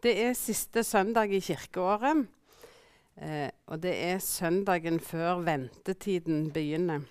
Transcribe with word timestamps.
Det 0.00 0.14
er 0.16 0.30
siste 0.32 0.80
søndag 0.80 1.28
i 1.36 1.42
kirkeåret. 1.44 2.24
Eh, 3.20 3.50
og 3.68 3.82
det 3.82 3.92
er 3.92 4.22
søndagen 4.24 4.96
før 5.00 5.42
ventetiden 5.44 6.46
begynner. 6.54 7.02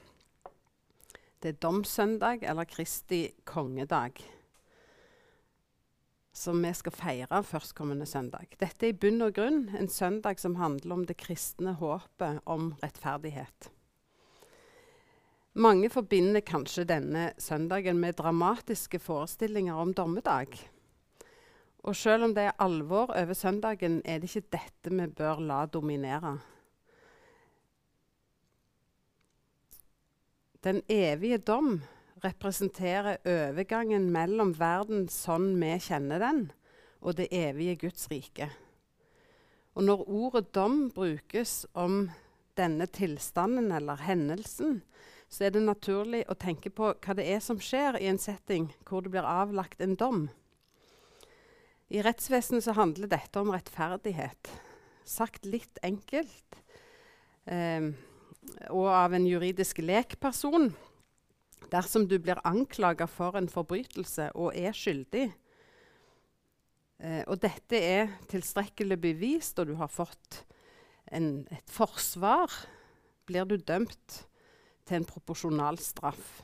Det 1.37 1.51
er 1.51 1.59
domssøndag 1.61 2.41
eller 2.49 2.65
Kristi 2.65 3.27
kongedag. 3.45 4.17
Som 6.33 6.63
vi 6.65 6.71
skal 6.73 6.95
feire 6.97 7.43
førstkommende 7.43 8.07
søndag. 8.09 8.57
Dette 8.57 8.87
er 8.87 8.95
i 8.95 8.97
bunn 8.97 9.21
og 9.21 9.37
grunn 9.37 9.61
en 9.77 9.91
søndag 9.91 10.41
som 10.41 10.57
handler 10.57 10.97
om 10.97 11.05
det 11.05 11.19
kristne 11.21 11.75
håpet 11.77 12.41
om 12.49 12.73
rettferdighet. 12.81 13.69
Mange 15.53 15.93
forbinder 15.93 16.41
kanskje 16.41 16.89
denne 16.89 17.29
søndagen 17.37 18.01
med 18.01 18.17
dramatiske 18.17 18.97
forestillinger 18.97 19.77
om 19.77 19.93
dommedag. 19.93 20.57
Og 21.89 21.95
selv 21.97 22.27
om 22.27 22.33
det 22.37 22.43
er 22.45 22.61
alvor 22.61 23.09
over 23.17 23.33
søndagen, 23.33 24.01
er 24.05 24.19
det 24.21 24.29
ikke 24.29 24.53
dette 24.53 24.91
vi 24.93 25.07
bør 25.09 25.39
la 25.41 25.63
dominere. 25.65 26.35
Den 30.63 30.83
evige 30.89 31.37
dom 31.37 31.79
representerer 32.23 33.17
overgangen 33.25 34.09
mellom 34.13 34.51
verden 34.59 35.07
sånn 35.09 35.55
vi 35.57 35.71
kjenner 35.81 36.21
den, 36.21 36.41
og 37.01 37.17
det 37.17 37.31
evige 37.33 37.87
Guds 37.87 38.09
rike. 38.11 38.51
Og 39.73 39.87
når 39.87 40.03
ordet 40.05 40.53
dom 40.53 40.89
brukes 40.93 41.63
om 41.73 42.11
denne 42.59 42.85
tilstanden 42.85 43.71
eller 43.71 44.03
hendelsen, 44.03 44.83
så 45.29 45.47
er 45.47 45.55
det 45.55 45.65
naturlig 45.65 46.27
å 46.29 46.37
tenke 46.37 46.69
på 46.69 46.91
hva 46.93 47.17
det 47.17 47.25
er 47.31 47.41
som 47.41 47.57
skjer 47.57 47.97
i 47.97 48.11
en 48.11 48.21
setting 48.21 48.69
hvor 48.85 49.01
det 49.01 49.15
blir 49.15 49.25
avlagt 49.25 49.81
en 49.81 49.97
dom. 49.97 50.27
I 51.89 52.03
rettsvesenet 52.05 52.67
så 52.67 52.75
handler 52.77 53.09
dette 53.09 53.41
om 53.41 53.49
rettferdighet. 53.49 54.51
Sagt 55.09 55.47
litt 55.49 55.79
enkelt, 55.81 56.59
eh, 57.49 57.89
og 58.69 58.87
av 58.93 59.15
en 59.17 59.25
juridisk 59.25 59.81
lekperson. 59.81 60.69
Dersom 61.73 62.05
du 62.09 62.19
blir 62.21 62.41
anklaga 62.45 63.07
for 63.09 63.37
en 63.37 63.49
forbrytelse 63.49 64.29
og 64.35 64.53
er 64.57 64.77
skyldig, 64.77 65.31
eh, 67.01 67.23
og 67.25 67.41
dette 67.41 67.81
er 67.81 68.13
tilstrekkelig 68.29 68.99
bevist, 69.01 69.57
og 69.57 69.73
du 69.73 69.75
har 69.81 69.89
fått 69.89 70.43
en, 71.11 71.47
et 71.49 71.73
forsvar, 71.73 72.53
blir 73.25 73.49
du 73.49 73.57
dømt 73.57 74.23
til 74.85 75.01
en 75.01 75.09
proporsjonal 75.09 75.81
straff. 75.81 76.43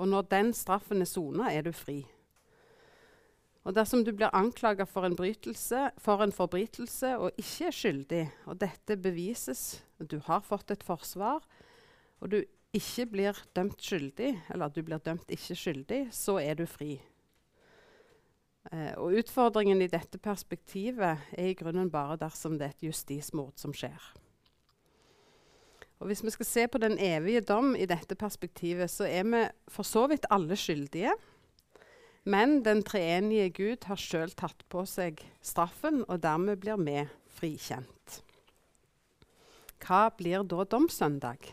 Og 0.00 0.08
når 0.08 0.28
den 0.32 0.52
straffen 0.56 1.04
er 1.04 1.08
sona, 1.08 1.52
er 1.52 1.68
du 1.68 1.72
fri. 1.76 2.00
Og 3.62 3.76
dersom 3.76 4.02
du 4.02 4.10
blir 4.10 4.32
anklaga 4.34 4.84
for, 4.88 5.06
for, 6.02 6.22
en 6.24 6.34
forbrytelse 6.34 7.12
og 7.18 7.38
ikke 7.38 7.68
er 7.68 7.76
skyldig, 7.76 8.24
og 8.50 8.58
dette 8.58 8.96
bevises, 8.98 9.82
og 10.00 10.10
du 10.10 10.18
har 10.26 10.42
fått 10.42 10.74
et 10.74 10.82
forsvar, 10.82 11.46
og 12.18 12.32
du 12.32 12.40
ikke 12.74 13.06
blir 13.12 13.38
dømt 13.54 13.78
skyldig, 13.82 14.32
eller 14.50 14.72
du 14.72 14.82
blir 14.82 15.02
dømt 15.04 15.30
ikke 15.30 15.56
skyldig, 15.58 16.02
så 16.14 16.40
er 16.42 16.58
du 16.58 16.64
fri. 16.66 16.96
Eh, 18.70 18.92
og 18.96 19.18
utfordringen 19.20 19.82
i 19.82 19.90
dette 19.90 20.18
perspektivet 20.22 21.22
er 21.38 21.50
i 21.50 21.56
grunnen 21.58 21.90
bare 21.90 22.18
dersom 22.20 22.58
det 22.58 22.68
er 22.68 22.76
et 22.76 22.86
justismord 22.88 23.54
som 23.60 23.74
skjer. 23.74 24.10
Og 26.02 26.08
Hvis 26.10 26.24
vi 26.24 26.32
skal 26.34 26.46
se 26.46 26.66
på 26.66 26.80
den 26.82 26.96
evige 26.98 27.44
dom 27.46 27.76
i 27.78 27.86
dette 27.86 28.16
perspektivet, 28.18 28.90
så 28.90 29.06
er 29.06 29.22
vi 29.22 29.44
for 29.70 29.86
så 29.86 30.08
vidt 30.10 30.26
alle 30.34 30.56
skyldige. 30.58 31.12
Men 32.24 32.60
den 32.64 32.84
treenige 32.86 33.48
Gud 33.50 33.88
har 33.90 33.98
sjøl 33.98 34.30
tatt 34.38 34.62
på 34.70 34.84
seg 34.86 35.24
straffen, 35.42 36.04
og 36.06 36.22
dermed 36.22 36.60
blir 36.62 36.78
vi 36.78 37.00
frikjent. 37.34 38.22
Hva 39.82 40.06
blir 40.14 40.44
da 40.46 40.62
domssøndag? 40.62 41.50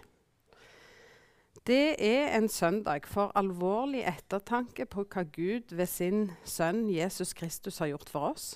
Det 1.66 1.96
er 1.98 2.36
en 2.38 2.48
søndag 2.50 3.08
for 3.10 3.34
alvorlig 3.38 4.04
ettertanke 4.08 4.86
på 4.86 5.08
hva 5.10 5.26
Gud 5.34 5.74
ved 5.74 5.90
sin 5.90 6.30
sønn 6.46 6.86
Jesus 6.90 7.34
Kristus 7.34 7.82
har 7.82 7.90
gjort 7.92 8.10
for 8.10 8.30
oss. 8.32 8.48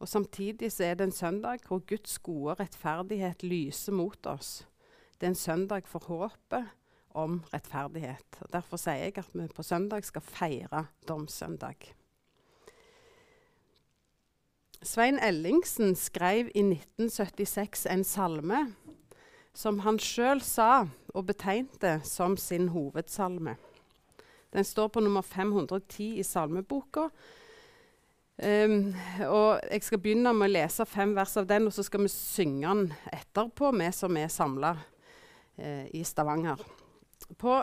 Og 0.00 0.08
Samtidig 0.08 0.72
er 0.80 0.96
det 0.96 1.04
en 1.04 1.12
søndag 1.12 1.68
hvor 1.68 1.84
Guds 1.84 2.18
gode 2.18 2.56
rettferdighet 2.60 3.44
lyser 3.44 3.92
mot 3.92 4.26
oss. 4.26 4.66
Det 5.20 5.28
er 5.28 5.32
en 5.32 5.44
søndag 5.44 5.88
for 5.88 6.04
håpet 6.08 6.72
om 7.16 7.40
rettferdighet. 7.52 8.40
Og 8.44 8.50
derfor 8.52 8.80
sier 8.80 9.08
jeg 9.08 9.18
at 9.20 9.30
vi 9.32 9.48
på 9.48 9.64
søndag 9.64 10.04
skal 10.04 10.24
feire 10.24 10.86
domssøndag. 11.08 11.88
Svein 14.86 15.18
Ellingsen 15.24 15.96
skrev 15.96 16.50
i 16.54 16.62
1976 16.62 17.86
en 17.90 18.04
salme 18.04 18.66
som 19.56 19.80
han 19.86 19.98
sjøl 19.98 20.42
sa 20.44 20.84
og 21.16 21.24
betegnte 21.30 21.96
som 22.04 22.36
sin 22.36 22.68
hovedsalme. 22.74 23.56
Den 24.52 24.64
står 24.64 24.92
på 24.92 25.00
nummer 25.00 25.24
510 25.24 26.20
i 26.20 26.22
salmeboka. 26.22 27.08
Um, 28.36 28.94
og 29.24 29.60
Jeg 29.72 29.82
skal 29.82 29.98
begynne 29.98 30.32
med 30.36 30.50
å 30.50 30.54
lese 30.58 30.84
fem 30.84 31.14
vers 31.16 31.38
av 31.40 31.48
den, 31.48 31.66
og 31.66 31.72
så 31.72 31.82
skal 31.82 32.04
vi 32.04 32.12
synge 32.12 32.68
den 32.68 32.90
etterpå, 33.16 33.72
vi 33.72 33.88
som 33.96 34.16
er 34.20 34.28
samla 34.28 34.74
uh, 34.76 35.86
i 35.88 36.04
Stavanger 36.04 36.60
på 37.34 37.58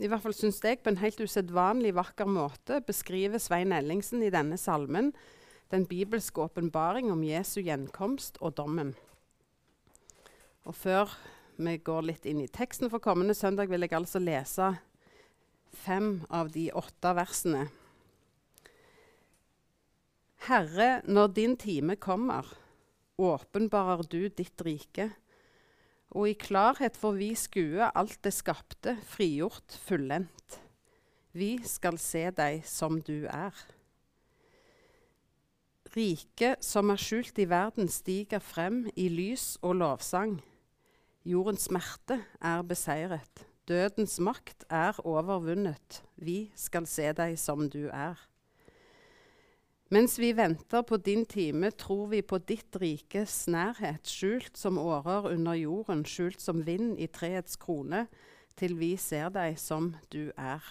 i 0.00 0.08
hvert 0.08 0.22
fall 0.24 0.34
synes 0.34 0.60
jeg, 0.64 0.80
på 0.80 0.88
en 0.88 1.00
helt 1.02 1.20
usedvanlig 1.20 1.92
vakker 1.94 2.28
måte 2.28 2.80
beskriver 2.86 3.40
Svein 3.42 3.74
Ellingsen 3.76 4.22
i 4.24 4.32
denne 4.32 4.56
salmen 4.56 5.12
den 5.72 5.84
bibelske 5.88 6.40
åpenbaring 6.40 7.10
om 7.12 7.20
Jesu 7.24 7.60
gjenkomst 7.60 8.40
og 8.40 8.56
dommen. 8.56 8.94
Og 10.64 10.76
før 10.76 11.12
vi 11.60 11.76
går 11.76 12.08
litt 12.08 12.26
inn 12.28 12.40
i 12.44 12.50
teksten 12.50 12.90
for 12.92 13.04
kommende 13.04 13.36
søndag, 13.36 13.68
vil 13.68 13.84
jeg 13.84 13.96
altså 13.96 14.20
lese 14.22 14.72
fem 15.84 16.22
av 16.32 16.52
de 16.52 16.68
åtte 16.76 17.14
versene. 17.16 17.66
Herre, 20.48 21.02
når 21.06 21.34
din 21.36 21.56
time 21.56 21.96
kommer, 21.96 22.48
åpenbarer 23.20 24.08
du 24.10 24.26
ditt 24.28 24.64
rike 24.64 25.12
og 26.12 26.28
i 26.28 26.36
klarhet 26.36 26.96
får 26.98 27.14
vi 27.16 27.30
skue 27.38 27.88
alt 27.88 28.18
det 28.24 28.34
skapte, 28.36 28.96
frigjort, 29.08 29.78
fullendt. 29.86 30.58
Vi 31.32 31.56
skal 31.64 31.96
se 32.00 32.26
deg 32.36 32.66
som 32.68 33.00
du 33.00 33.24
er. 33.32 33.56
Riket 35.92 36.64
som 36.64 36.92
er 36.92 37.00
skjult 37.00 37.38
i 37.40 37.48
verden, 37.48 37.88
stiger 37.88 38.40
frem 38.44 38.84
i 38.96 39.08
lys 39.12 39.56
og 39.64 39.78
lovsang. 39.80 40.38
Jordens 41.28 41.68
smerte 41.68 42.18
er 42.40 42.64
beseiret. 42.64 43.46
Dødens 43.68 44.18
makt 44.20 44.64
er 44.68 44.96
overvunnet. 45.06 46.02
Vi 46.16 46.50
skal 46.56 46.88
se 46.88 47.12
deg 47.16 47.36
som 47.40 47.68
du 47.70 47.86
er. 47.88 48.18
Mens 49.92 50.14
vi 50.16 50.30
venter 50.32 50.80
på 50.88 50.96
din 50.96 51.26
time, 51.28 51.68
tror 51.70 52.06
vi 52.08 52.22
på 52.24 52.38
ditt 52.48 52.76
rikes 52.80 53.42
nærhet, 53.52 54.08
skjult 54.08 54.56
som 54.56 54.78
årer 54.80 55.26
under 55.34 55.58
jorden, 55.58 56.06
skjult 56.08 56.40
som 56.40 56.62
vind 56.64 56.94
i 56.96 57.10
treets 57.12 57.58
krone, 57.60 58.06
til 58.56 58.78
vi 58.80 58.94
ser 58.96 59.28
deg 59.34 59.58
som 59.60 59.90
du 60.08 60.30
er. 60.32 60.64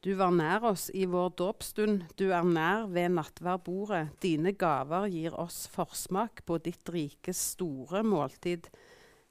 Du 0.00 0.14
var 0.16 0.32
nær 0.32 0.64
oss 0.70 0.86
i 0.96 1.04
vår 1.04 1.34
dåpsstund, 1.36 2.06
du 2.16 2.30
er 2.32 2.48
nær 2.48 2.88
ved 2.88 3.18
nattverdbordet. 3.18 4.16
Dine 4.24 4.56
gaver 4.56 5.10
gir 5.12 5.36
oss 5.36 5.66
forsmak 5.68 6.40
på 6.48 6.56
ditt 6.56 6.88
rikes 6.88 7.50
store 7.52 8.00
måltid, 8.00 8.72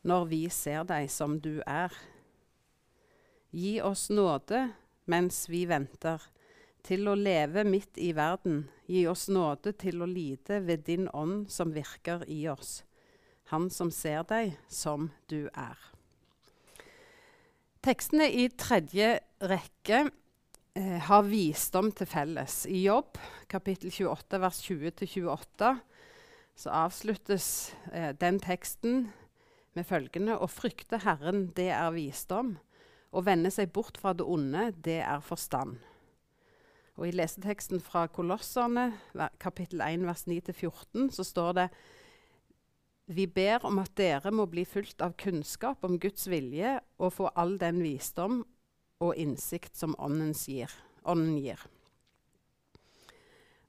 når 0.05 0.29
vi 0.29 0.43
ser 0.53 0.85
deg 0.85 1.09
som 1.09 1.39
du 1.41 1.55
er. 1.65 1.89
Gi 3.49 3.79
oss 3.81 4.11
nåde 4.13 4.67
mens 5.09 5.47
vi 5.49 5.65
venter 5.65 6.21
til 6.87 7.07
å 7.09 7.17
leve 7.19 7.65
midt 7.67 7.99
i 7.99 8.13
verden. 8.15 8.63
Gi 8.87 9.03
oss 9.11 9.27
nåde 9.33 9.73
til 9.75 10.01
å 10.01 10.07
lide 10.07 10.61
ved 10.63 10.85
din 10.87 11.09
ånd 11.11 11.49
som 11.51 11.73
virker 11.75 12.23
i 12.31 12.45
oss. 12.47 12.81
Han 13.51 13.69
som 13.71 13.91
ser 13.91 14.23
deg 14.27 14.55
som 14.71 15.09
du 15.31 15.47
er. 15.51 15.79
Tekstene 17.83 18.27
i 18.31 18.47
tredje 18.51 19.17
rekke 19.47 19.99
eh, 20.07 20.97
har 21.07 21.27
visdom 21.27 21.91
til 21.95 22.09
felles. 22.09 22.63
I 22.67 22.81
Jobb, 22.87 23.19
kapittel 23.51 23.91
28, 23.93 24.41
vers 24.43 24.63
20-28, 24.65 25.73
så 26.57 26.73
avsluttes 26.73 27.49
eh, 27.93 28.11
den 28.19 28.41
teksten 28.43 29.05
med 29.77 29.87
følgende 29.87 30.39
Å 30.41 30.49
frykte 30.49 31.03
Herren, 31.03 31.51
det 31.55 31.69
er 31.75 31.93
visdom. 31.95 32.55
Å 33.11 33.23
vende 33.23 33.51
seg 33.53 33.71
bort 33.75 33.99
fra 34.01 34.15
det 34.17 34.25
onde, 34.27 34.71
det 34.83 34.99
er 35.05 35.23
forstand. 35.23 35.77
Og 36.97 37.07
I 37.07 37.13
leseteksten 37.13 37.81
fra 37.83 38.07
Kolosserne, 38.09 38.89
kapittel 39.39 39.83
1, 39.85 40.05
vers 40.07 40.25
9-14, 40.25 41.11
så 41.13 41.23
står 41.23 41.51
det 41.59 41.67
vi 43.07 43.23
ber 43.31 43.63
om 43.63 43.77
at 43.79 43.93
dere 43.95 44.33
må 44.35 44.43
bli 44.51 44.65
fulgt 44.67 44.99
av 45.05 45.13
kunnskap 45.15 45.85
om 45.87 45.95
Guds 46.01 46.25
vilje 46.27 46.73
og 46.99 47.13
få 47.15 47.29
all 47.39 47.55
den 47.61 47.79
visdom 47.85 48.41
og 48.99 49.13
innsikt 49.15 49.77
som 49.77 49.95
gir, 49.95 50.73
Ånden 51.05 51.37
gir. 51.37 51.61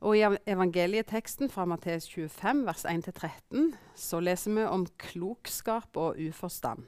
Og 0.01 0.17
I 0.17 0.25
evangelieteksten 0.47 1.51
fra 1.51 1.65
Matteus 1.67 2.09
25, 2.09 2.65
vers 2.67 2.85
1-13, 2.87 3.77
så 3.95 4.21
leser 4.21 4.55
vi 4.55 4.65
om 4.65 4.87
klokskap 4.99 5.97
og 5.97 6.19
uforstand. 6.19 6.87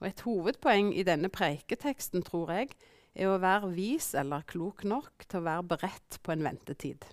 Og 0.00 0.06
Et 0.08 0.20
hovedpoeng 0.20 0.92
i 0.96 1.02
denne 1.02 1.28
preiketeksten 1.28 2.22
tror 2.22 2.52
jeg, 2.52 2.76
er 3.16 3.32
å 3.32 3.40
være 3.40 3.72
vis 3.74 4.12
eller 4.18 4.44
klok 4.48 4.84
nok 4.84 5.26
til 5.26 5.40
å 5.40 5.46
være 5.48 5.68
beredt 5.74 6.18
på 6.22 6.34
en 6.34 6.44
ventetid. 6.46 7.06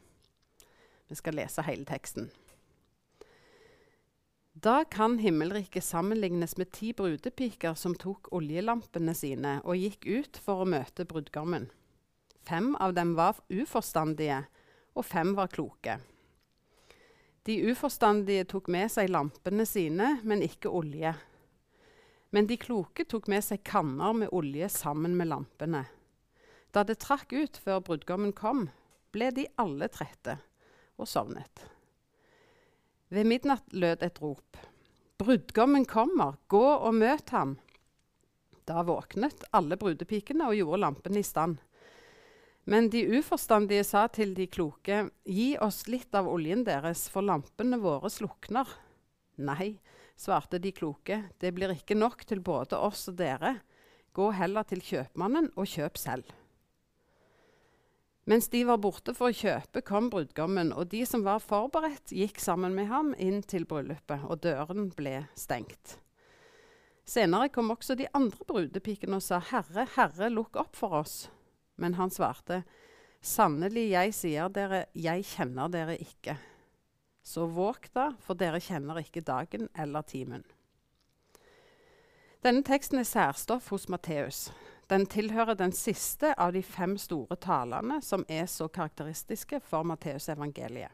Vi 1.08 1.18
skal 1.20 1.38
lese 1.40 1.64
hele 1.66 1.88
teksten. 1.88 2.30
Da 4.54 4.84
kan 4.86 5.18
himmelriket 5.20 5.84
sammenlignes 5.84 6.58
med 6.58 6.70
ti 6.76 6.92
brudepiker 6.94 7.74
som 7.80 7.96
tok 7.98 8.30
oljelampene 8.36 9.16
sine 9.18 9.58
og 9.64 9.80
gikk 9.80 10.06
ut 10.06 10.40
for 10.40 10.62
å 10.62 10.70
møte 10.70 11.08
brudgommen. 11.10 11.72
Fem 12.46 12.76
av 12.76 12.94
dem 12.94 13.16
var 13.18 13.40
uforstandige, 13.50 14.44
og 14.94 15.08
fem 15.08 15.34
var 15.34 15.50
kloke. 15.50 15.98
De 17.48 17.56
uforstandige 17.72 18.46
tok 18.52 18.70
med 18.72 18.92
seg 18.92 19.10
lampene 19.12 19.66
sine, 19.68 20.18
men 20.24 20.44
ikke 20.46 20.72
olje. 20.72 21.16
Men 22.33 22.47
de 22.50 22.57
kloke 22.57 23.06
tok 23.06 23.27
med 23.30 23.44
seg 23.45 23.62
kanner 23.68 24.15
med 24.18 24.31
olje 24.33 24.69
sammen 24.74 25.13
med 25.18 25.30
lampene. 25.30 25.83
Da 26.74 26.81
det 26.81 26.97
trakk 27.03 27.33
ut 27.33 27.59
før 27.62 27.83
brudgommen 27.85 28.33
kom, 28.33 28.65
ble 29.13 29.30
de 29.35 29.45
alle 29.62 29.89
trette 29.94 30.39
og 30.97 31.06
sovnet. 31.09 31.68
Ved 33.13 33.30
midnatt 33.30 33.75
lød 33.77 34.01
et 34.01 34.18
rop. 34.24 34.57
Brudgommen 35.21 35.85
kommer, 35.85 36.39
gå 36.50 36.63
og 36.63 36.97
møt 36.97 37.30
ham. 37.35 37.53
Da 38.65 38.81
våknet 38.88 39.45
alle 39.53 39.77
brudepikene 39.77 40.50
og 40.50 40.57
gjorde 40.57 40.81
lampene 40.81 41.21
i 41.21 41.27
stand. 41.27 41.59
Men 42.65 42.88
de 42.89 43.03
uforstandige 43.19 43.83
sa 43.85 44.07
til 44.07 44.33
de 44.33 44.47
kloke, 44.47 45.03
gi 45.27 45.51
oss 45.62 45.83
litt 45.91 46.15
av 46.15 46.30
oljen 46.31 46.63
deres, 46.65 47.06
for 47.12 47.25
lampene 47.27 47.77
våre 47.83 48.09
slukner. 48.09 48.69
Nei, 49.44 49.75
svarte 50.19 50.60
de 50.62 50.71
kloke, 50.75 51.24
det 51.39 51.54
blir 51.56 51.74
ikke 51.74 51.98
nok 51.98 52.25
til 52.30 52.44
både 52.44 52.77
oss 52.77 53.07
og 53.12 53.18
dere. 53.19 53.57
Gå 54.13 54.30
heller 54.38 54.65
til 54.69 54.83
kjøpmannen 54.83 55.51
og 55.57 55.69
kjøp 55.69 55.98
selv. 55.98 56.30
Mens 58.30 58.48
de 58.48 58.62
var 58.63 58.80
borte 58.80 59.12
for 59.18 59.33
å 59.33 59.36
kjøpe, 59.36 59.81
kom 59.83 60.07
brudgommen, 60.13 60.71
og 60.71 60.88
de 60.94 61.01
som 61.07 61.25
var 61.25 61.42
forberedt, 61.44 62.13
gikk 62.15 62.39
sammen 62.39 62.71
med 62.77 62.88
ham 62.88 63.12
inn 63.19 63.42
til 63.44 63.65
bryllupet, 63.68 64.24
og 64.24 64.39
døren 64.45 64.88
ble 64.95 65.25
stengt. 65.36 65.98
Senere 67.04 67.50
kom 67.51 67.74
også 67.74 67.98
de 68.00 68.07
andre 68.16 68.48
brudepikene 68.48 69.19
og 69.19 69.25
sa, 69.25 69.42
Herre, 69.50 69.89
Herre, 69.98 70.31
lukk 70.31 70.56
opp 70.62 70.77
for 70.80 71.01
oss. 71.01 71.18
Men 71.75 71.98
han 72.00 72.13
svarte, 72.13 72.62
Sannelig, 73.24 73.89
jeg 73.92 74.16
sier 74.16 74.50
dere, 74.51 74.86
jeg 74.95 75.27
kjenner 75.27 75.71
dere 75.71 75.98
ikke. 76.00 76.38
Så 77.24 77.46
våg 77.46 77.88
da, 77.94 78.12
for 78.20 78.36
dere 78.36 78.60
kjenner 78.60 79.00
ikke 79.00 79.24
dagen 79.24 79.70
eller 79.80 80.04
timen. 80.04 80.44
Denne 82.44 82.64
teksten 82.68 83.00
er 83.00 83.08
særstoff 83.08 83.70
hos 83.72 83.88
Matteus. 83.88 84.50
Den 84.92 85.06
tilhører 85.08 85.56
den 85.56 85.72
siste 85.72 86.34
av 86.36 86.52
de 86.52 86.60
fem 86.64 86.98
store 87.00 87.38
talene 87.40 88.02
som 88.04 88.25
er 88.28 88.50
så 88.52 88.68
karakteristiske 88.68 89.62
for 89.64 89.88
Matteusevangeliet. 89.88 90.92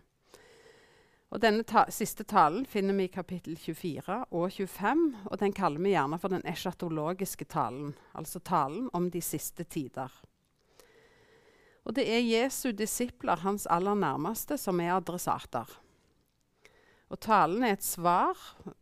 Og 1.30 1.42
Denne 1.42 1.66
ta 1.66 1.84
siste 1.94 2.26
talen 2.26 2.64
finner 2.66 2.96
vi 2.98 3.06
i 3.06 3.14
kapittel 3.14 3.58
24 3.58 4.16
og 4.34 4.48
25, 4.54 5.04
og 5.30 5.36
den 5.42 5.54
kaller 5.54 5.82
vi 5.82 5.94
gjerne 5.94 6.18
for 6.22 6.34
den 6.34 6.46
eschatologiske 6.46 7.46
talen, 7.46 7.92
altså 8.18 8.42
talen 8.42 8.88
om 8.94 9.12
de 9.14 9.22
siste 9.22 9.64
tider. 9.64 10.10
Og 11.86 11.96
det 11.98 12.06
er 12.10 12.26
Jesu 12.26 12.72
disipler, 12.72 13.42
hans 13.46 13.68
aller 13.70 13.98
nærmeste, 13.98 14.58
som 14.58 14.82
er 14.82 14.96
adressater. 14.98 15.70
Og 17.10 17.18
talen 17.20 17.64
er 17.66 17.74
et 17.74 17.86
svar 17.86 18.38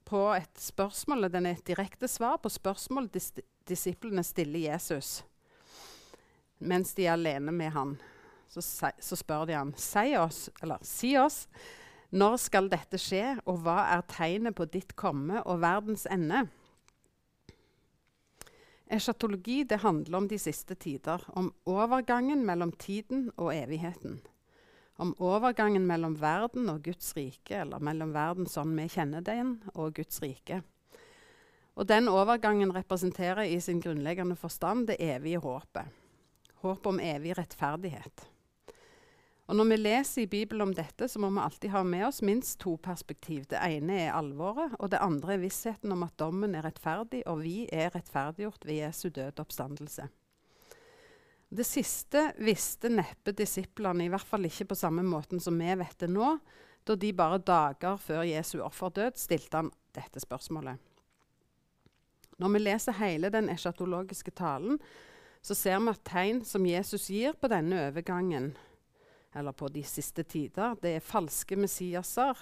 på 0.07 0.21
et 0.35 0.59
spørsmål, 0.59 1.29
den 1.31 1.47
er 1.47 1.55
et 1.55 1.67
direkte 1.67 2.09
svar 2.11 2.37
på 2.43 2.51
spørsmål 2.51 3.09
dis 3.13 3.31
disiplene 3.67 4.23
stiller 4.23 4.71
Jesus 4.71 5.21
mens 6.59 6.93
de 6.93 7.05
er 7.05 7.13
alene 7.13 7.53
med 7.53 7.73
han. 7.73 7.97
Så, 8.47 8.61
så 8.99 9.17
spør 9.19 9.45
de 9.47 9.57
ham, 9.57 9.73
si 9.77 10.15
oss, 10.17 10.47
eller 10.63 10.81
si 10.85 11.13
oss, 11.19 11.45
når 12.09 12.37
skal 12.39 12.69
dette 12.71 12.99
skje, 13.01 13.35
og 13.45 13.59
hva 13.65 13.81
er 13.97 14.05
tegnet 14.09 14.55
på 14.57 14.67
ditt 14.71 14.95
komme 14.97 15.43
og 15.43 15.61
verdens 15.61 16.07
ende? 16.09 16.45
Eschatologi 18.87 19.65
handler 19.83 20.21
om 20.21 20.29
de 20.31 20.39
siste 20.39 20.77
tider, 20.79 21.25
om 21.35 21.51
overgangen 21.67 22.45
mellom 22.47 22.71
tiden 22.71 23.27
og 23.35 23.51
evigheten. 23.51 24.21
Om 24.97 25.13
overgangen 25.21 25.85
mellom 25.85 26.15
verden 26.17 26.69
og 26.73 26.81
Guds 26.87 27.11
rike, 27.13 27.59
eller 27.61 27.83
mellom 27.83 28.15
verden 28.15 28.47
sånn 28.49 28.73
vi 28.79 28.87
kjenner 28.89 29.21
den, 29.21 29.59
og 29.75 29.93
Guds 29.99 30.21
rike. 30.23 30.63
Og 31.77 31.85
Den 31.85 32.09
overgangen 32.09 32.73
representerer 32.73 33.45
i 33.45 33.59
sin 33.61 33.77
grunnleggende 33.81 34.35
forstand 34.35 34.87
det 34.89 34.97
evige 34.97 35.37
håpet. 35.43 35.93
Håpet 36.63 36.89
om 36.89 36.99
evig 36.99 37.37
rettferdighet. 37.37 38.25
Og 39.47 39.55
Når 39.55 39.69
vi 39.69 39.75
leser 39.77 40.21
i 40.21 40.27
Bibelen 40.27 40.65
om 40.65 40.73
dette, 40.75 41.07
så 41.07 41.19
må 41.21 41.29
vi 41.29 41.39
alltid 41.45 41.69
ha 41.69 41.83
med 41.83 42.07
oss 42.07 42.21
minst 42.25 42.57
to 42.59 42.75
perspektiv. 42.83 43.45
Det 43.47 43.61
ene 43.61 44.01
er 44.07 44.17
alvoret, 44.17 44.73
og 44.79 44.91
det 44.91 44.99
andre 44.99 45.37
er 45.37 45.43
vissheten 45.45 45.93
om 45.93 46.03
at 46.03 46.17
dommen 46.19 46.55
er 46.55 46.65
rettferdig, 46.65 47.21
og 47.27 47.45
vi 47.45 47.69
er 47.71 47.93
rettferdiggjort 47.93 48.65
ved 48.65 48.81
Jesu 48.81 49.09
død 49.09 49.39
oppstandelse. 49.45 50.09
Det 51.49 51.63
siste 51.63 52.33
visste 52.43 52.89
neppe 52.91 53.31
disiplene, 53.31 54.05
i 54.05 54.11
hvert 54.11 54.27
fall 54.27 54.47
ikke 54.49 54.67
på 54.73 54.75
samme 54.75 55.03
måten 55.07 55.39
som 55.39 55.55
vi 55.55 55.69
vet 55.79 55.95
det 56.01 56.09
nå, 56.11 56.33
da 56.87 56.95
de 56.95 57.11
bare 57.15 57.39
dager 57.39 57.99
før 57.99 58.25
Jesu 58.27 58.59
offerdød 58.63 59.19
stilte 59.19 59.61
han 59.61 59.71
dette 59.95 60.19
spørsmålet. 60.23 60.75
Når 62.37 62.51
vi 62.53 62.61
leser 62.61 62.99
hele 62.99 63.31
den 63.33 63.49
eschatologiske 63.49 64.31
talen, 64.37 64.77
så 65.41 65.55
ser 65.55 65.79
vi 65.79 65.93
at 65.93 66.03
tegn 66.05 66.43
som 66.45 66.67
Jesus 66.67 67.07
gir 67.09 67.37
på 67.39 67.49
denne 67.51 67.87
overgangen, 67.87 68.51
eller 69.35 69.55
på 69.55 69.69
de 69.71 69.83
siste 69.87 70.23
tider. 70.27 70.75
Det 70.81 70.97
er 70.97 71.03
falske 71.05 71.55
messiaser, 71.55 72.37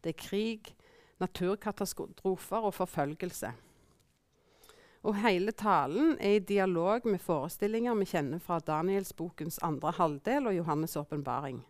det 0.00 0.14
er 0.14 0.20
krig, 0.22 0.72
naturkatastrofer 1.20 2.68
og 2.68 2.74
forfølgelse. 2.76 3.52
Og 5.06 5.14
hele 5.22 5.52
talen 5.54 6.16
er 6.18 6.36
i 6.36 6.42
dialog 6.42 7.06
med 7.06 7.22
forestillinger 7.22 7.94
vi 8.00 8.08
kjenner 8.10 8.42
fra 8.42 8.58
Danielsbokens 8.58 9.60
andre 9.62 9.92
halvdel 9.94 10.50
og 10.50 10.56
Johannes' 10.58 10.98
åpenbaring. 10.98 11.60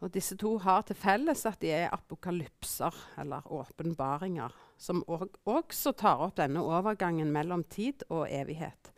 Og 0.00 0.10
disse 0.14 0.34
to 0.40 0.56
har 0.58 0.82
til 0.82 0.96
felles 0.98 1.44
at 1.46 1.60
de 1.62 1.70
er 1.70 1.92
apokalypser, 1.92 2.96
eller 3.20 3.44
åpenbaringer, 3.52 4.50
som 4.78 5.04
også 5.06 5.92
tar 5.92 6.24
opp 6.24 6.38
denne 6.40 6.64
overgangen 6.64 7.30
mellom 7.30 7.62
tid 7.68 8.02
og 8.08 8.26
evighet 8.30 8.92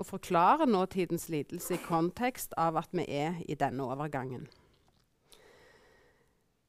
og 0.00 0.06
forklarer 0.06 0.66
nåtidens 0.66 1.28
lidelse 1.28 1.76
i 1.76 1.84
kontekst 1.84 2.54
av 2.56 2.78
at 2.80 2.88
vi 2.96 3.04
er 3.04 3.36
i 3.44 3.56
denne 3.60 3.84
overgangen. 3.84 4.46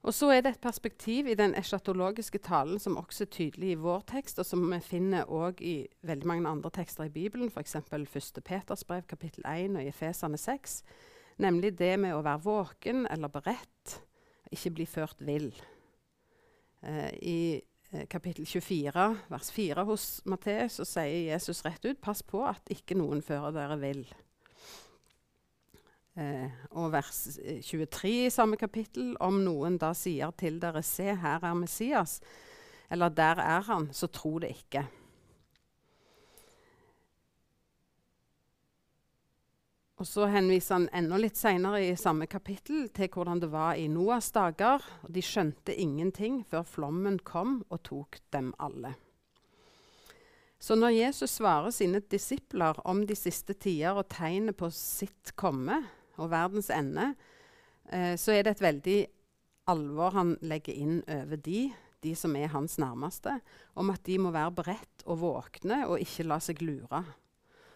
Og 0.02 0.16
så 0.18 0.32
er 0.34 0.42
det 0.42 0.56
et 0.56 0.64
perspektiv 0.64 1.28
i 1.30 1.38
den 1.38 1.54
eschatologiske 1.56 2.42
talen 2.42 2.80
som 2.82 2.98
også 2.98 3.28
er 3.28 3.32
tydelig 3.36 3.72
i 3.72 3.80
vår 3.80 4.02
tekst, 4.10 4.40
og 4.42 4.46
som 4.46 4.64
vi 4.72 4.80
finner 4.82 5.30
også 5.30 5.62
i 5.62 5.76
veldig 6.02 6.28
mange 6.28 6.50
andre 6.50 6.72
tekster 6.74 7.06
i 7.06 7.14
Bibelen, 7.14 7.52
f.eks. 7.54 7.76
1. 7.76 8.42
Peters 8.44 8.84
brev 8.84 9.06
kapittel 9.10 9.46
1 9.46 9.78
og 9.78 9.84
i 9.84 9.92
Efesene 9.92 10.38
6, 10.42 10.80
nemlig 11.38 11.76
det 11.78 12.00
med 12.02 12.16
å 12.16 12.24
være 12.26 12.46
våken 12.48 13.06
eller 13.14 13.30
beredt, 13.30 14.00
ikke 14.52 14.74
bli 14.80 14.90
ført 14.90 15.22
vill. 15.22 15.52
Eh, 16.82 17.14
I 17.22 17.40
Eh, 17.94 18.08
kapittel 18.08 18.46
24, 18.46 19.18
vers 19.28 19.52
4 19.52 19.84
hos 19.84 20.22
Matteus, 20.26 20.78
så 20.80 20.86
sier 20.88 21.34
Jesus 21.34 21.60
rett 21.66 21.84
ut 21.84 22.00
pass 22.00 22.22
på 22.24 22.46
at 22.48 22.72
ikke 22.72 22.96
noen 22.96 23.20
fører 23.26 23.52
dere 23.52 23.76
vill. 23.82 24.06
Eh, 26.22 26.48
og 26.78 26.92
vers 26.94 27.26
23 27.66 28.14
i 28.28 28.32
samme 28.34 28.60
kapittel, 28.60 29.14
om 29.24 29.42
noen 29.46 29.78
da 29.82 29.94
sier 29.98 30.34
til 30.38 30.60
dere 30.62 30.84
se, 30.86 31.12
her 31.18 31.44
er 31.44 31.58
Messias, 31.58 32.20
eller 32.92 33.14
der 33.16 33.42
er 33.42 33.64
han, 33.70 33.90
så 33.96 34.10
tro 34.12 34.38
det 34.44 34.52
ikke. 34.54 34.84
Og 40.02 40.08
Så 40.10 40.26
henviser 40.34 40.80
han 40.80 40.88
enda 40.98 41.18
litt 41.22 41.38
senere 41.38 41.84
i 41.86 41.94
samme 42.00 42.26
kapittel 42.26 42.88
til 42.90 43.10
hvordan 43.14 43.44
det 43.44 43.52
var 43.54 43.78
i 43.78 43.86
Noas 43.86 44.32
dager. 44.34 44.82
De 45.06 45.22
skjønte 45.22 45.76
ingenting 45.78 46.40
før 46.50 46.66
flommen 46.66 47.20
kom 47.22 47.60
og 47.70 47.84
tok 47.86 48.18
dem 48.34 48.50
alle. 48.58 48.96
Så 50.58 50.74
når 50.74 50.96
Jesus 50.96 51.38
svarer 51.38 51.70
sine 51.70 52.02
disipler 52.02 52.82
om 52.86 53.06
de 53.06 53.18
siste 53.18 53.54
tider 53.54 53.94
og 53.94 54.10
tegnet 54.10 54.58
på 54.58 54.72
sitt 54.74 55.36
komme 55.38 55.84
og 56.22 56.32
verdens 56.34 56.70
ende, 56.74 57.14
eh, 57.90 58.14
så 58.20 58.36
er 58.36 58.46
det 58.46 58.56
et 58.56 58.66
veldig 58.68 59.00
alvor 59.72 60.14
han 60.16 60.36
legger 60.42 60.78
inn 60.78 61.02
over 61.06 61.42
de, 61.42 61.70
de 62.02 62.14
som 62.18 62.36
er 62.38 62.54
hans 62.54 62.78
nærmeste, 62.82 63.40
om 63.78 63.90
at 63.94 64.06
de 64.06 64.18
må 64.22 64.32
være 64.34 64.54
beredt 64.62 65.04
og 65.06 65.22
våkne 65.22 65.84
og 65.88 66.00
ikke 66.02 66.26
la 66.30 66.40
seg 66.42 66.64
lure 66.66 67.04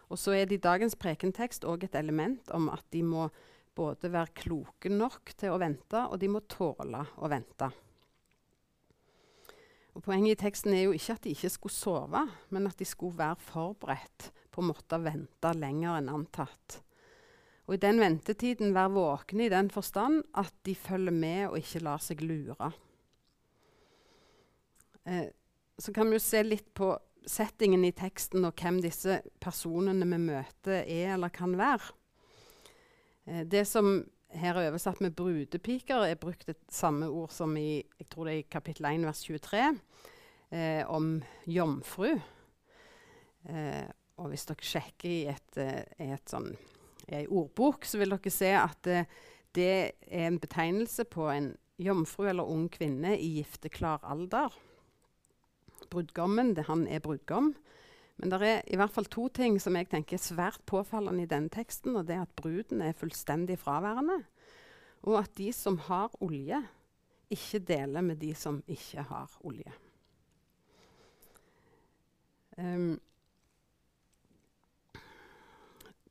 og 0.10 0.22
så 0.22 0.36
er 0.38 0.46
det 0.46 0.60
i 0.60 0.66
dagens 0.66 0.98
prekentekst 1.00 1.66
òg 1.68 1.88
et 1.88 1.98
element 1.98 2.52
om 2.54 2.70
at 2.74 2.86
de 2.94 3.02
må 3.06 3.30
både 3.76 4.12
være 4.12 4.36
kloke 4.38 4.92
nok 4.92 5.34
til 5.36 5.52
å 5.52 5.60
vente, 5.60 6.06
og 6.08 6.20
de 6.22 6.30
må 6.32 6.44
tåle 6.48 7.02
å 7.18 7.32
vente. 7.32 7.68
Og 9.96 10.04
Poenget 10.04 10.36
i 10.36 10.42
teksten 10.46 10.76
er 10.76 10.86
jo 10.86 10.96
ikke 10.96 11.16
at 11.16 11.26
de 11.26 11.34
ikke 11.36 11.52
skulle 11.52 11.76
sove, 11.76 12.22
men 12.52 12.70
at 12.70 12.80
de 12.80 12.88
skulle 12.88 13.18
være 13.20 13.40
forberedt 13.50 14.30
på 14.52 14.62
å 14.62 14.68
måtte 14.70 15.00
vente 15.04 15.52
lenger 15.56 16.00
enn 16.00 16.12
antatt. 16.12 16.80
Og 17.66 17.78
i 17.78 17.82
den 17.82 18.00
ventetiden 18.02 18.76
være 18.76 18.94
våkne 18.94 19.48
i 19.48 19.54
den 19.54 19.72
forstand 19.74 20.22
at 20.38 20.54
de 20.68 20.76
følger 20.78 21.16
med 21.16 21.48
og 21.50 21.58
ikke 21.60 21.82
lar 21.86 22.04
seg 22.04 22.22
lure. 22.22 22.72
Eh, 25.06 25.28
så 25.80 25.94
kan 25.94 26.10
vi 26.10 26.20
jo 26.20 26.24
se 26.24 26.44
litt 26.46 26.70
på 26.78 26.94
settingen 27.26 27.84
i 27.88 27.94
teksten 27.98 28.46
og 28.46 28.54
hvem 28.62 28.78
disse 28.86 29.20
personene 29.42 30.06
vi 30.06 30.22
møter, 30.22 30.84
er 30.84 31.16
eller 31.16 31.34
kan 31.34 31.58
være. 31.58 31.90
Eh, 33.26 33.44
det 33.50 33.66
som 33.70 33.98
her 34.36 34.58
er 34.60 34.70
oversatt 34.70 35.02
med 35.04 35.16
brudepiker, 35.16 36.06
er 36.06 36.20
brukt 36.20 36.50
et 36.50 36.62
samme 36.72 37.08
ord 37.08 37.34
som 37.34 37.56
i 37.58 37.84
det 38.00 38.36
i 38.36 38.46
kapittel 38.52 38.88
1 38.90 39.06
vers 39.08 39.22
23, 39.24 39.66
eh, 40.52 40.84
om 40.90 41.22
jomfru. 41.48 42.16
Eh, 43.50 43.86
og 44.18 44.32
hvis 44.32 44.46
dere 44.50 44.66
sjekker 44.66 45.10
i 45.10 45.26
et, 45.32 45.58
eh, 45.58 45.84
et 46.14 46.30
sånn, 46.30 46.56
ei 47.08 47.26
ordbok, 47.28 47.86
så 47.86 48.00
vil 48.02 48.16
dere 48.16 48.34
se 48.34 48.52
at 48.58 48.90
eh, 48.92 49.10
det 49.56 49.70
er 49.72 50.28
en 50.28 50.40
betegnelse 50.42 51.06
på 51.08 51.30
en 51.32 51.54
jomfru 51.82 52.28
eller 52.30 52.48
ung 52.48 52.68
kvinne 52.72 53.16
i 53.18 53.38
gifteklar 53.38 54.04
alder. 54.04 54.54
Brudgommen, 55.92 56.54
det, 56.56 56.68
han 56.70 56.88
er 56.88 57.04
brudgom. 57.04 57.54
Men 58.18 58.32
det 58.32 58.40
er 58.48 58.62
i 58.72 58.78
hvert 58.80 58.94
fall 58.96 59.08
to 59.12 59.28
ting 59.28 59.58
som 59.60 59.76
jeg 59.76 59.90
tenker 59.92 60.16
er 60.16 60.24
svært 60.24 60.62
påfallende 60.68 61.26
i 61.26 61.30
denne 61.30 61.52
teksten. 61.52 61.96
og 61.96 62.08
det 62.08 62.16
er 62.16 62.24
At 62.24 62.36
bruden 62.36 62.82
er 62.82 62.96
fullstendig 62.96 63.60
fraværende, 63.60 64.24
og 65.04 65.20
at 65.20 65.38
de 65.38 65.52
som 65.54 65.78
har 65.78 66.12
olje, 66.22 66.64
ikke 67.30 67.60
deler 67.60 68.02
med 68.02 68.16
de 68.22 68.34
som 68.36 68.64
ikke 68.68 69.02
har 69.02 69.32
olje. 69.44 69.74
Um, 72.58 73.02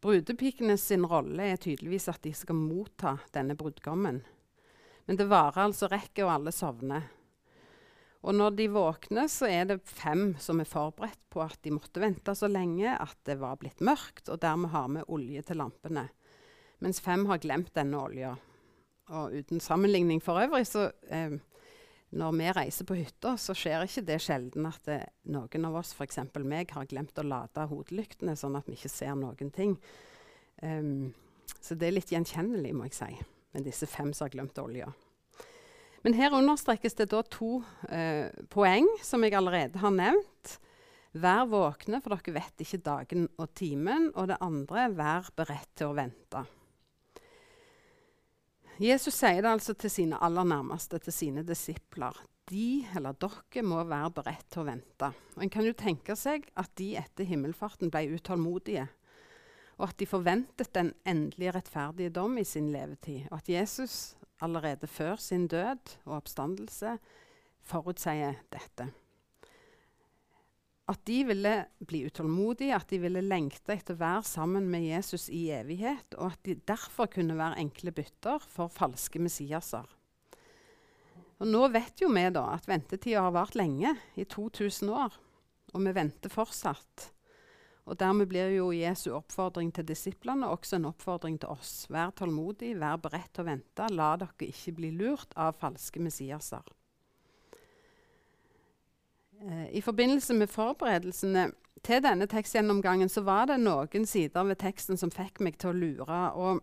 brudepikene 0.05 0.77
sin 0.81 1.07
rolle 1.09 1.49
er 1.55 1.61
tydeligvis 1.61 2.11
at 2.13 2.23
de 2.27 2.35
skal 2.37 2.59
motta 2.59 3.17
denne 3.33 3.57
brudgommen. 3.57 4.21
Men 5.05 5.21
det 5.21 5.29
varer 5.29 5.67
altså 5.67 5.89
rekke 5.93 6.25
og 6.27 6.33
alle 6.37 6.53
sovner. 6.53 7.09
Og 8.25 8.33
når 8.33 8.55
de 8.57 8.67
våkner, 8.73 9.29
så 9.29 9.49
er 9.53 9.67
det 9.69 9.83
fem 9.85 10.33
som 10.41 10.61
er 10.63 10.69
forberedt 10.69 11.21
på 11.33 11.43
at 11.45 11.59
de 11.65 11.75
måtte 11.75 12.01
vente 12.01 12.33
så 12.37 12.49
lenge 12.49 12.95
at 12.97 13.19
det 13.29 13.37
var 13.41 13.59
blitt 13.61 13.85
mørkt, 13.85 14.31
og 14.33 14.41
dermed 14.41 14.73
har 14.73 14.89
vi 14.93 15.05
olje 15.13 15.43
til 15.45 15.61
lampene. 15.61 16.07
Mens 16.85 17.03
fem 17.05 17.27
har 17.29 17.43
glemt 17.43 17.75
denne 17.77 18.01
olja. 18.01 18.33
Og 19.13 19.37
uten 19.37 19.61
sammenligning 19.61 20.23
for 20.25 20.41
øvrig, 20.41 20.65
så 20.69 20.89
eh, 21.13 21.37
når 22.14 22.35
vi 22.38 22.50
reiser 22.54 22.87
på 22.87 22.97
hytta, 22.99 23.35
så 23.40 23.54
skjer 23.59 23.85
ikke 23.87 24.04
det 24.06 24.21
sjelden 24.23 24.68
at 24.68 24.87
det, 24.87 25.00
noen 25.35 25.68
av 25.68 25.78
oss, 25.80 25.92
f.eks. 25.97 26.21
meg, 26.44 26.71
har 26.75 26.88
glemt 26.90 27.18
å 27.18 27.26
lade 27.26 27.66
hodelyktene, 27.71 28.37
sånn 28.38 28.59
at 28.59 28.68
vi 28.71 28.76
ikke 28.78 28.92
ser 28.92 29.16
noen 29.18 29.50
ting. 29.54 29.75
Um, 30.62 31.12
så 31.59 31.76
det 31.78 31.88
er 31.88 31.97
litt 31.97 32.12
gjenkjennelig, 32.14 32.75
må 32.76 32.87
jeg 32.88 32.99
si, 32.99 33.11
med 33.56 33.66
disse 33.66 33.88
fem 33.90 34.12
som 34.14 34.28
har 34.28 34.35
glemt 34.37 34.61
olja. 34.62 34.92
Men 36.04 36.18
her 36.18 36.37
understrekes 36.37 36.99
det 36.99 37.09
da 37.14 37.23
to 37.33 37.62
uh, 37.88 38.28
poeng 38.52 38.87
som 39.02 39.25
jeg 39.25 39.35
allerede 39.38 39.80
har 39.80 39.94
nevnt. 39.94 40.59
Vær 41.14 41.47
våkne, 41.49 42.00
for 42.02 42.14
dere 42.14 42.40
vet 42.40 42.62
ikke 42.62 42.83
dagen 42.85 43.28
og 43.38 43.54
timen. 43.56 44.11
Og 44.12 44.28
det 44.28 44.38
andre, 44.44 44.90
vær 44.94 45.30
beredt 45.38 45.71
til 45.78 45.90
å 45.92 45.97
vente. 45.97 46.42
Jesus 48.83 49.14
sier 49.14 49.43
det 49.45 49.50
altså 49.52 49.75
til 49.78 49.93
sine 49.93 50.19
aller 50.25 50.47
nærmeste, 50.50 50.99
til 50.99 51.14
sine 51.14 51.45
disipler. 51.47 52.16
De, 52.50 52.85
eller 52.97 53.14
dere, 53.23 53.62
må 53.62 53.78
være 53.87 54.11
beredt 54.19 54.49
til 54.50 54.64
å 54.64 54.66
vente. 54.66 55.11
Og 55.37 55.45
En 55.47 55.52
kan 55.52 55.64
jo 55.64 55.76
tenke 55.78 56.16
seg 56.19 56.49
at 56.59 56.73
de 56.81 56.90
etter 57.00 57.28
himmelfarten 57.28 57.93
ble 57.95 58.19
utålmodige. 58.19 58.88
Og 59.78 59.88
at 59.88 59.99
de 59.99 60.07
forventet 60.07 60.75
den 60.75 60.93
endelige 61.07 61.54
rettferdige 61.57 62.12
dom 62.14 62.37
i 62.38 62.45
sin 62.47 62.73
levetid. 62.75 63.31
Og 63.31 63.38
at 63.40 63.49
Jesus 63.49 64.16
allerede 64.43 64.90
før 64.90 65.16
sin 65.23 65.47
død 65.49 65.97
og 66.04 66.19
oppstandelse 66.19 66.99
forutsier 67.64 68.43
dette. 68.52 68.90
At 70.87 71.00
de 71.09 71.23
ville 71.25 71.53
bli 71.81 72.03
utålmodige, 72.05 72.76
at 72.76 72.91
de 72.93 72.99
ville 73.00 73.23
lengte 73.25 73.73
etter 73.73 73.97
å 73.97 74.03
være 74.03 74.26
sammen 74.29 74.67
med 74.69 74.85
Jesus 74.85 75.31
i 75.33 75.47
evighet, 75.57 76.12
og 76.19 76.35
at 76.35 76.43
de 76.45 76.59
derfor 76.69 77.09
kunne 77.12 77.38
være 77.38 77.62
enkle 77.62 77.95
bytter 77.97 78.45
for 78.45 78.73
falske 78.73 79.23
Messiaser. 79.25 79.88
Og 81.41 81.49
Nå 81.49 81.62
vet 81.73 82.05
jo 82.05 82.11
vi 82.12 82.26
da 82.33 82.45
at 82.53 82.69
ventetida 82.69 83.25
har 83.25 83.33
vart 83.35 83.57
lenge, 83.57 83.95
i 84.21 84.29
2000 84.29 84.93
år, 84.93 85.17
og 85.73 85.87
vi 85.88 85.97
venter 85.97 86.33
fortsatt. 86.33 87.09
Og 87.85 87.99
Dermed 88.00 88.29
blir 88.29 88.53
jo 88.55 88.71
Jesu 88.73 89.11
oppfordring 89.17 89.73
til 89.76 89.88
disiplene 89.88 90.49
også 90.53 90.79
en 90.79 90.88
oppfordring 90.93 91.41
til 91.41 91.53
oss. 91.53 91.85
Vær 91.93 92.14
tålmodig, 92.17 92.75
vær 92.81 93.00
beredt 93.00 93.33
til 93.37 93.45
å 93.45 93.50
vente. 93.50 93.88
La 93.93 94.14
dere 94.21 94.49
ikke 94.49 94.76
bli 94.79 94.93
lurt 94.97 95.37
av 95.37 95.57
falske 95.61 96.00
messiaser. 96.00 96.64
Eh, 99.43 99.76
I 99.76 99.83
forbindelse 99.83 100.35
med 100.35 100.53
forberedelsene 100.53 101.49
til 101.85 102.05
denne 102.05 102.29
tekstgjennomgangen 102.31 103.11
så 103.12 103.25
var 103.26 103.49
det 103.50 103.59
noen 103.62 104.07
sider 104.09 104.47
ved 104.49 104.61
teksten 104.62 105.00
som 105.00 105.12
fikk 105.12 105.43
meg 105.45 105.59
til 105.61 105.73
å 105.73 105.79
lure. 105.79 106.21
Og, 106.38 106.62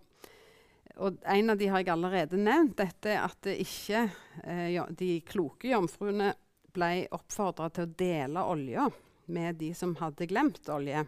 og 0.97 1.19
en 1.29 1.53
av 1.53 1.59
de 1.59 1.69
har 1.71 1.83
jeg 1.83 1.93
allerede 1.93 2.39
nevnt. 2.41 2.77
Dette 2.79 3.17
at 3.21 3.51
ikke 3.53 4.07
eh, 4.43 4.79
de 4.97 5.13
kloke 5.27 5.69
jomfruene 5.71 6.33
ble 6.71 7.05
oppfordra 7.11 7.69
til 7.73 7.87
å 7.87 7.95
dele 7.99 8.45
olja 8.47 8.87
med 9.31 9.59
de 9.59 9.73
som 9.77 9.95
hadde 9.99 10.27
glemt 10.27 10.69
olje. 10.71 11.03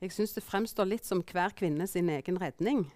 Jeg 0.00 0.14
syns 0.14 0.32
det 0.32 0.46
fremstår 0.46 0.88
litt 0.88 1.04
som 1.04 1.20
hver 1.26 1.52
kvinne 1.56 1.84
sin 1.90 2.08
egen 2.08 2.38
redning. 2.40 2.86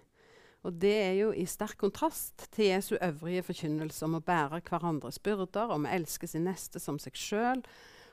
Og 0.65 0.73
det 0.81 0.95
er 0.97 1.11
jo 1.19 1.27
i 1.29 1.43
sterk 1.45 1.77
kontrast 1.77 2.47
til 2.55 2.71
Jesu 2.71 2.95
øvrige 2.95 3.43
forkynnelse 3.45 4.07
om 4.07 4.17
å 4.17 4.23
bære 4.25 4.63
hverandres 4.65 5.19
byrder, 5.21 5.69
om 5.75 5.85
å 5.85 5.91
elske 5.93 6.25
sin 6.29 6.47
neste 6.49 6.81
som 6.81 6.97
seg 7.01 7.17
sjøl, 7.19 7.61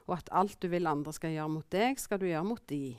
og 0.05 0.19
at 0.19 0.29
alt 0.37 0.59
du 0.61 0.69
vil 0.69 0.91
andre 0.91 1.15
skal 1.17 1.33
gjøre 1.33 1.55
mot 1.55 1.69
deg, 1.73 1.97
skal 2.01 2.21
du 2.21 2.27
gjøre 2.29 2.45
mot 2.45 2.63
de. 2.69 2.99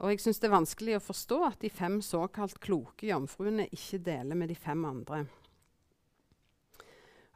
Og 0.00 0.14
jeg 0.14 0.22
syns 0.24 0.40
det 0.40 0.48
er 0.48 0.54
vanskelig 0.54 0.96
å 0.96 1.04
forstå 1.04 1.38
at 1.50 1.60
de 1.60 1.68
fem 1.68 2.00
såkalt 2.02 2.56
kloke 2.64 3.10
jomfruene 3.10 3.68
ikke 3.76 4.00
deler 4.06 4.38
med 4.38 4.48
de 4.48 4.56
fem 4.56 4.88
andre. 4.88 5.26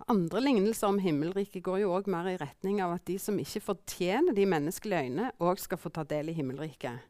Andre 0.09 0.41
lignelser 0.41 0.89
om 0.89 1.03
himmelriket 1.03 1.65
går 1.67 1.83
jo 1.83 1.93
òg 1.99 2.09
mer 2.13 2.31
i 2.31 2.39
retning 2.41 2.81
av 2.85 2.95
at 2.97 3.05
de 3.09 3.19
som 3.21 3.37
ikke 3.43 3.65
fortjener 3.65 4.37
de 4.37 4.49
menneskelige 4.49 5.05
øyne, 5.09 5.29
òg 5.43 5.61
skal 5.61 5.81
få 5.83 5.93
ta 5.93 6.07
del 6.09 6.33
i 6.33 6.37
himmelriket. 6.37 7.05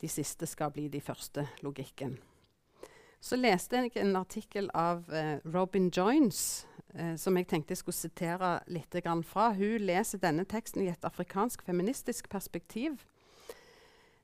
De 0.00 0.12
siste 0.12 0.48
skal 0.50 0.74
bli 0.74 0.90
de 0.92 1.00
første, 1.00 1.46
logikken. 1.64 2.18
Så 3.24 3.38
leste 3.40 3.78
jeg 3.80 3.94
en 3.96 4.16
artikkel 4.20 4.66
av 4.76 5.06
eh, 5.08 5.38
Robin 5.48 5.86
Joins, 5.88 6.66
eh, 6.92 7.14
som 7.16 7.38
jeg 7.38 7.46
tenkte 7.48 7.72
jeg 7.72 7.80
skulle 7.80 7.96
sitere 7.96 8.50
litt 8.68 8.92
fra. 9.24 9.54
Hun 9.56 9.80
leser 9.80 10.20
denne 10.20 10.44
teksten 10.44 10.82
i 10.82 10.90
et 10.92 11.04
afrikansk 11.08 11.62
feministisk 11.64 12.28
perspektiv 12.28 13.00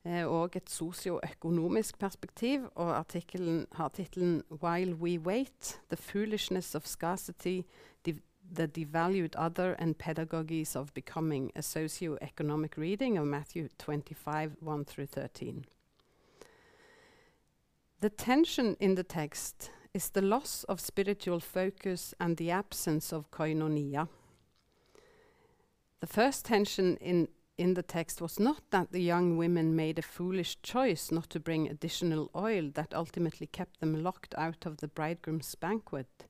eh, 0.04 0.26
og 0.26 0.56
et 0.56 0.68
sosioøkonomisk 0.68 1.98
perspektiv. 1.98 2.68
Og 2.74 2.92
artikkelen 2.98 3.66
har 3.72 3.88
tittelen 3.88 4.42
'While 4.50 5.00
We 5.00 5.18
Wait 5.18 5.80
The 5.88 5.96
Foolishness 5.96 6.74
of 6.74 6.84
Scarcity, 6.84 7.62
The 8.04 8.66
Devalued 8.66 9.34
Other 9.36 9.76
and 9.78 9.94
Pedagogies 9.94 10.76
of 10.76 10.92
Becoming 10.92 11.52
a 11.56 11.62
Socio-Economic 11.62 12.76
Reading 12.76 13.18
of 13.18 13.26
Matthew 13.26 13.68
25 13.78 14.56
1 14.60 14.84
13. 14.84 15.64
The 18.00 18.08
tension 18.08 18.76
in 18.80 18.94
the 18.94 19.04
text 19.04 19.70
is 19.92 20.08
the 20.08 20.22
loss 20.22 20.64
of 20.64 20.80
spiritual 20.80 21.38
focus 21.38 22.14
and 22.18 22.38
the 22.38 22.50
absence 22.50 23.12
of 23.12 23.30
koinonia. 23.30 24.08
The 26.00 26.06
first 26.06 26.46
tension 26.46 26.96
in 26.96 27.28
in 27.58 27.74
the 27.74 27.82
text 27.82 28.22
was 28.22 28.40
not 28.40 28.62
that 28.70 28.90
the 28.90 29.02
young 29.02 29.36
women 29.36 29.76
made 29.76 29.98
a 29.98 30.02
foolish 30.16 30.56
choice 30.62 31.12
not 31.12 31.28
to 31.28 31.38
bring 31.38 31.68
additional 31.68 32.30
oil 32.34 32.70
that 32.72 32.94
ultimately 32.94 33.46
kept 33.46 33.80
them 33.80 34.02
locked 34.02 34.34
out 34.38 34.64
of 34.64 34.78
the 34.78 34.88
bridegroom's 34.88 35.54
banquet. 35.56 36.26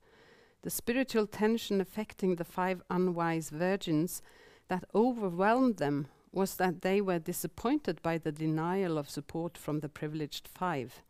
The 0.62 0.70
spiritual 0.70 1.28
tension 1.28 1.80
affecting 1.80 2.34
the 2.34 2.44
five 2.44 2.82
unwise 2.90 3.50
virgins 3.50 4.22
that 4.66 4.84
overwhelmed 4.92 5.76
them 5.76 6.08
was 6.32 6.56
that 6.56 6.82
they 6.82 7.00
were 7.00 7.20
disappointed 7.20 8.02
by 8.02 8.18
the 8.18 8.32
denial 8.32 8.98
of 8.98 9.08
support 9.08 9.56
from 9.56 9.78
the 9.78 9.88
privileged 9.88 10.48
five, 10.48 11.00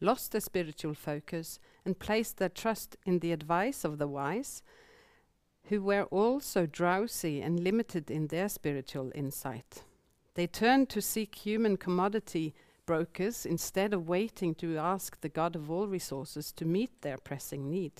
lost 0.00 0.32
their 0.32 0.40
spiritual 0.40 0.94
focus, 0.94 1.58
and 1.84 1.98
placed 1.98 2.38
their 2.38 2.48
trust 2.48 2.96
in 3.06 3.18
the 3.18 3.32
advice 3.32 3.84
of 3.84 3.98
the 3.98 4.08
wise 4.08 4.62
who 5.68 5.82
were 5.82 6.04
also 6.04 6.66
drowsy 6.66 7.42
and 7.42 7.60
limited 7.60 8.10
in 8.10 8.28
their 8.28 8.48
spiritual 8.48 9.12
insight. 9.14 9.84
They 10.34 10.46
turned 10.46 10.88
to 10.90 11.02
seek 11.02 11.34
human 11.34 11.76
commodity 11.76 12.54
brokers 12.86 13.44
instead 13.44 13.92
of 13.92 14.08
waiting 14.08 14.54
to 14.56 14.78
ask 14.78 15.20
the 15.20 15.28
God 15.28 15.54
of 15.54 15.70
all 15.70 15.86
resources 15.86 16.52
to 16.52 16.64
meet 16.64 17.02
their 17.02 17.18
pressing 17.18 17.70
need. 17.70 17.92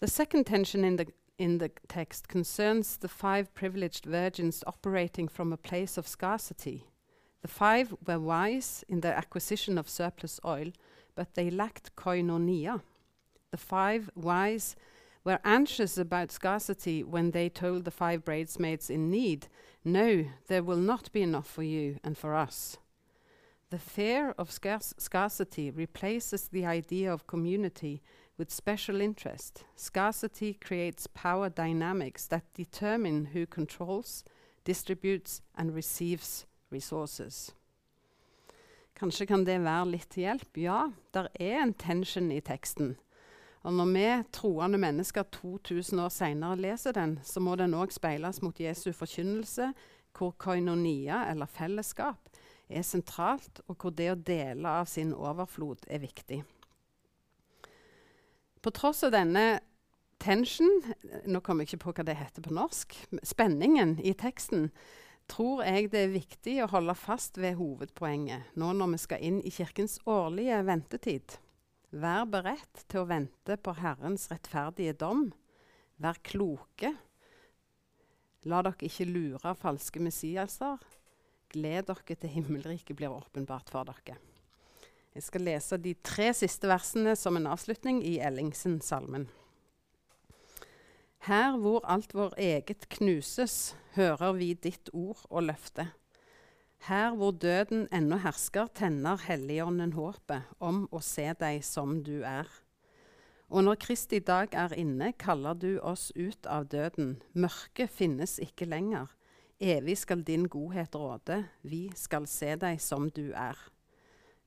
The 0.00 0.08
second 0.08 0.44
tension 0.44 0.84
in 0.84 0.96
the 0.96 1.06
in 1.36 1.58
the 1.58 1.70
text 1.88 2.28
concerns 2.28 2.96
the 2.96 3.08
five 3.08 3.52
privileged 3.54 4.06
virgins 4.06 4.62
operating 4.68 5.26
from 5.26 5.52
a 5.52 5.56
place 5.56 5.98
of 5.98 6.06
scarcity. 6.06 6.86
The 7.44 7.48
five 7.48 7.94
were 8.06 8.18
wise 8.18 8.86
in 8.88 9.02
their 9.02 9.12
acquisition 9.12 9.76
of 9.76 9.86
surplus 9.86 10.40
oil, 10.46 10.72
but 11.14 11.34
they 11.34 11.50
lacked 11.50 11.94
koinonia. 11.94 12.80
The 13.50 13.58
five 13.58 14.08
wise 14.14 14.76
were 15.24 15.38
anxious 15.44 15.98
about 15.98 16.32
scarcity 16.32 17.04
when 17.04 17.32
they 17.32 17.50
told 17.50 17.84
the 17.84 17.90
five 17.90 18.24
bridesmaids 18.24 18.88
in 18.88 19.10
need, 19.10 19.48
No, 19.84 20.24
there 20.46 20.62
will 20.62 20.78
not 20.78 21.12
be 21.12 21.20
enough 21.20 21.46
for 21.46 21.62
you 21.62 22.00
and 22.02 22.16
for 22.16 22.34
us. 22.34 22.78
The 23.68 23.78
fear 23.78 24.34
of 24.38 24.50
scarcity 24.50 25.70
replaces 25.70 26.48
the 26.48 26.64
idea 26.64 27.12
of 27.12 27.26
community 27.26 28.00
with 28.38 28.50
special 28.50 29.02
interest. 29.02 29.64
Scarcity 29.76 30.54
creates 30.54 31.06
power 31.08 31.50
dynamics 31.50 32.26
that 32.28 32.54
determine 32.54 33.26
who 33.34 33.44
controls, 33.44 34.24
distributes, 34.64 35.42
and 35.54 35.74
receives 35.74 36.46
resources. 36.72 37.54
Kanskje 38.94 39.26
kan 39.26 39.42
det 39.46 39.58
være 39.64 39.90
litt 39.90 40.06
til 40.14 40.28
hjelp? 40.28 40.60
Ja, 40.62 40.78
der 41.14 41.28
er 41.34 41.64
en 41.64 41.74
tension 41.74 42.30
i 42.30 42.40
teksten. 42.44 42.94
Og 43.64 43.72
når 43.72 43.90
vi 43.90 44.06
troende 44.36 44.78
mennesker 44.78 45.24
2000 45.32 46.00
år 46.04 46.12
senere 46.12 46.60
leser 46.60 46.92
den, 46.92 47.16
så 47.24 47.40
må 47.40 47.56
den 47.56 47.74
òg 47.74 47.94
speiles 47.94 48.42
mot 48.44 48.60
Jesu 48.60 48.92
forkynnelse, 48.92 49.72
hvor 50.14 50.34
koinonia, 50.38 51.24
eller 51.30 51.50
fellesskap, 51.50 52.28
er 52.68 52.84
sentralt, 52.86 53.62
og 53.66 53.76
hvor 53.80 53.94
det 53.96 54.10
å 54.12 54.20
dele 54.20 54.68
av 54.68 54.86
sin 54.88 55.14
overflod 55.16 55.88
er 55.88 56.04
viktig. 56.04 56.42
På 58.62 58.72
tross 58.72 59.02
av 59.04 59.12
denne 59.16 59.58
tension, 60.22 60.80
nå 61.26 61.40
kommer 61.44 61.64
jeg 61.64 61.74
ikke 61.74 61.84
på 61.88 61.96
hva 61.98 62.06
det 62.08 62.20
heter 62.20 62.44
på 62.44 62.54
norsk, 62.54 62.94
spenningen 63.26 63.98
i 64.00 64.14
teksten, 64.16 64.70
tror 65.30 65.62
jeg 65.64 65.90
det 65.92 66.02
er 66.04 66.12
viktig 66.14 66.54
å 66.64 66.70
holde 66.72 66.94
fast 66.98 67.38
ved 67.40 67.56
hovedpoenget 67.58 68.54
nå 68.60 68.72
når 68.76 68.92
vi 68.94 69.00
skal 69.04 69.24
inn 69.24 69.40
i 69.42 69.52
kirkens 69.54 69.96
årlige 70.10 70.60
ventetid. 70.66 71.38
Vær 71.94 72.26
beredt 72.26 72.84
til 72.90 73.04
å 73.04 73.08
vente 73.08 73.56
på 73.56 73.76
Herrens 73.78 74.26
rettferdige 74.32 74.96
dom. 74.98 75.28
Vær 76.02 76.18
kloke. 76.26 76.90
La 78.50 78.60
dere 78.66 78.88
ikke 78.88 79.06
lure 79.08 79.52
av 79.52 79.60
falske 79.62 80.02
messiaser. 80.02 80.82
Gled 81.54 81.86
dere 81.86 82.16
til 82.18 82.34
himmelriket 82.34 82.98
blir 82.98 83.14
åpenbart 83.14 83.70
for 83.70 83.86
dere. 83.86 84.18
Jeg 85.14 85.22
skal 85.22 85.46
lese 85.46 85.78
de 85.78 85.92
tre 86.02 86.32
siste 86.34 86.66
versene 86.66 87.14
som 87.14 87.38
en 87.38 87.46
avslutning 87.46 88.00
i 88.02 88.16
Ellingsen-salmen. 88.18 89.28
Her 91.24 91.54
hvor 91.56 91.80
alt 91.88 92.12
vår 92.12 92.34
eget 92.36 92.84
knuses, 92.92 93.76
hører 93.96 94.34
vi 94.36 94.50
ditt 94.52 94.90
ord 94.92 95.22
og 95.30 95.46
løfte. 95.48 95.86
Her 96.84 97.14
hvor 97.16 97.32
døden 97.32 97.86
ennå 97.88 98.18
hersker, 98.20 98.68
tenner 98.76 99.22
Helligånden 99.24 99.94
håpet 99.96 100.50
om 100.60 100.82
å 100.92 101.00
se 101.00 101.30
deg 101.40 101.62
som 101.64 102.02
du 102.04 102.18
er. 102.28 102.50
Og 103.48 103.64
når 103.64 103.80
Kristi 103.80 104.20
dag 104.20 104.52
er 104.52 104.76
inne, 104.76 105.14
kaller 105.16 105.56
du 105.56 105.78
oss 105.80 106.10
ut 106.12 106.44
av 106.44 106.68
døden. 106.68 107.16
Mørket 107.32 107.88
finnes 107.88 108.36
ikke 108.36 108.68
lenger. 108.68 109.08
Evig 109.56 109.96
skal 110.02 110.26
din 110.28 110.44
godhet 110.44 110.92
råde, 110.92 111.46
vi 111.62 111.86
skal 111.96 112.28
se 112.28 112.52
deg 112.60 112.84
som 112.84 113.08
du 113.08 113.30
er. 113.32 113.56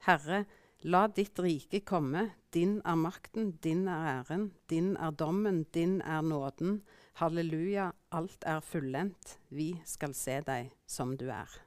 Herre, 0.06 0.44
la 0.84 1.08
ditt 1.08 1.40
rike 1.40 1.82
komme. 1.86 2.30
Din 2.54 2.80
er 2.86 2.96
makten, 2.96 3.52
din 3.64 3.88
er 3.88 4.22
æren, 4.22 4.52
din 4.70 4.96
er 4.96 5.12
dommen, 5.12 5.64
din 5.74 6.02
er 6.02 6.22
nåden. 6.22 6.82
Halleluja, 7.20 7.92
alt 8.12 8.44
er 8.46 8.60
fullendt. 8.60 9.38
Vi 9.50 9.74
skal 9.86 10.14
se 10.14 10.42
deg 10.46 10.72
som 10.88 11.18
du 11.18 11.28
er. 11.30 11.67